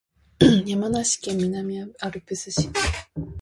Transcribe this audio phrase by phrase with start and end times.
[0.65, 2.71] 山梨県南アルプス市